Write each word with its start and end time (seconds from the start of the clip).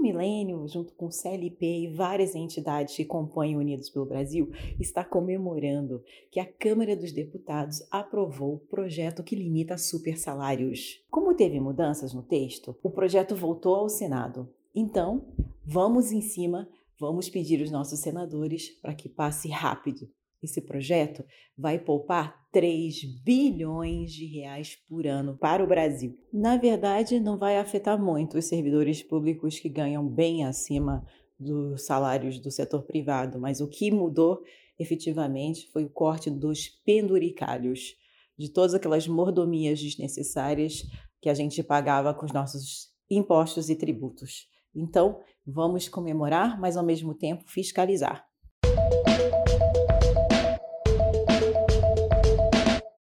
Instituto 0.00 0.02
Milênio, 0.02 0.66
junto 0.66 0.94
com 0.94 1.06
o 1.06 1.12
CLP 1.12 1.82
e 1.82 1.88
várias 1.88 2.34
entidades 2.34 2.96
que 2.96 3.04
compõem 3.04 3.56
Unidos 3.56 3.90
pelo 3.90 4.06
Brasil, 4.06 4.50
está 4.78 5.04
comemorando 5.04 6.02
que 6.30 6.40
a 6.40 6.46
Câmara 6.46 6.96
dos 6.96 7.12
Deputados 7.12 7.82
aprovou 7.90 8.54
o 8.54 8.58
projeto 8.58 9.22
que 9.22 9.36
limita 9.36 9.76
super 9.76 10.16
salários. 10.18 11.00
Como 11.10 11.34
teve 11.34 11.60
mudanças 11.60 12.14
no 12.14 12.22
texto, 12.22 12.76
o 12.82 12.90
projeto 12.90 13.36
voltou 13.36 13.74
ao 13.74 13.88
Senado. 13.88 14.48
Então, 14.74 15.26
vamos 15.64 16.10
em 16.12 16.20
cima, 16.20 16.68
vamos 16.98 17.28
pedir 17.28 17.60
aos 17.60 17.70
nossos 17.70 18.00
senadores 18.00 18.70
para 18.80 18.94
que 18.94 19.08
passe 19.08 19.48
rápido. 19.48 20.08
Esse 20.42 20.60
projeto 20.60 21.24
vai 21.56 21.78
poupar 21.78 22.48
3 22.50 23.04
bilhões 23.22 24.12
de 24.12 24.26
reais 24.26 24.76
por 24.88 25.06
ano 25.06 25.36
para 25.36 25.62
o 25.62 25.66
Brasil. 25.66 26.18
Na 26.32 26.56
verdade, 26.56 27.20
não 27.20 27.38
vai 27.38 27.58
afetar 27.58 28.02
muito 28.02 28.38
os 28.38 28.46
servidores 28.46 29.02
públicos 29.02 29.58
que 29.58 29.68
ganham 29.68 30.08
bem 30.08 30.44
acima 30.44 31.04
dos 31.38 31.86
salários 31.86 32.38
do 32.38 32.50
setor 32.50 32.82
privado, 32.82 33.38
mas 33.38 33.60
o 33.60 33.68
que 33.68 33.90
mudou 33.90 34.42
efetivamente 34.78 35.68
foi 35.70 35.84
o 35.84 35.90
corte 35.90 36.30
dos 36.30 36.68
penduricalhos, 36.68 37.94
de 38.36 38.48
todas 38.50 38.72
aquelas 38.72 39.06
mordomias 39.06 39.80
desnecessárias 39.80 40.82
que 41.20 41.28
a 41.28 41.34
gente 41.34 41.62
pagava 41.62 42.14
com 42.14 42.24
os 42.24 42.32
nossos 42.32 42.88
impostos 43.10 43.68
e 43.68 43.76
tributos. 43.76 44.48
Então, 44.74 45.20
vamos 45.46 45.88
comemorar, 45.88 46.58
mas 46.58 46.76
ao 46.76 46.84
mesmo 46.84 47.14
tempo 47.14 47.44
fiscalizar. 47.46 48.29